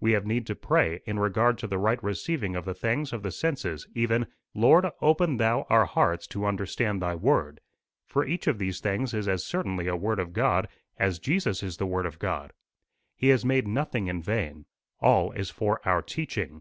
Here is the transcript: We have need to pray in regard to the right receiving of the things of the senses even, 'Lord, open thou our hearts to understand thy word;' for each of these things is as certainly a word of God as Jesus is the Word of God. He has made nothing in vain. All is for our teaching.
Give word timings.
We 0.00 0.12
have 0.12 0.26
need 0.26 0.46
to 0.48 0.54
pray 0.54 1.00
in 1.06 1.18
regard 1.18 1.56
to 1.60 1.66
the 1.66 1.78
right 1.78 1.98
receiving 2.04 2.54
of 2.56 2.66
the 2.66 2.74
things 2.74 3.10
of 3.10 3.22
the 3.22 3.30
senses 3.30 3.88
even, 3.94 4.26
'Lord, 4.52 4.84
open 5.00 5.38
thou 5.38 5.62
our 5.70 5.86
hearts 5.86 6.26
to 6.26 6.44
understand 6.44 7.00
thy 7.00 7.14
word;' 7.14 7.58
for 8.06 8.22
each 8.26 8.46
of 8.46 8.58
these 8.58 8.80
things 8.80 9.14
is 9.14 9.26
as 9.26 9.46
certainly 9.46 9.86
a 9.86 9.96
word 9.96 10.20
of 10.20 10.34
God 10.34 10.68
as 10.98 11.18
Jesus 11.18 11.62
is 11.62 11.78
the 11.78 11.86
Word 11.86 12.04
of 12.04 12.18
God. 12.18 12.52
He 13.16 13.28
has 13.28 13.46
made 13.46 13.66
nothing 13.66 14.08
in 14.08 14.20
vain. 14.22 14.66
All 15.00 15.32
is 15.32 15.48
for 15.48 15.80
our 15.88 16.02
teaching. 16.02 16.60